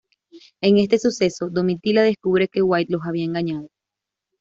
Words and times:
En 0.61 0.79
este 0.79 0.97
suceso, 0.97 1.49
Domitila 1.51 2.01
descubre 2.01 2.47
que 2.47 2.63
White 2.63 2.91
los 2.91 3.03
había 3.07 3.25
engañado. 3.25 3.67